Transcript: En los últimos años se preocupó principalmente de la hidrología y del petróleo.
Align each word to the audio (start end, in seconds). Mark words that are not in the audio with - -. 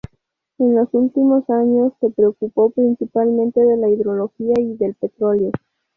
En 0.57 0.73
los 0.73 0.89
últimos 0.95 1.47
años 1.51 1.93
se 1.99 2.09
preocupó 2.09 2.71
principalmente 2.71 3.61
de 3.63 3.77
la 3.77 3.87
hidrología 3.87 4.55
y 4.59 4.75
del 4.75 4.95
petróleo. 4.95 5.51